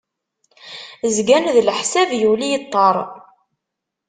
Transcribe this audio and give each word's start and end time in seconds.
Zgan 1.15 1.45
d 1.55 1.55
leḥsab 1.67 2.09
yuli 2.21 2.47
yeṭṭer. 2.51 2.95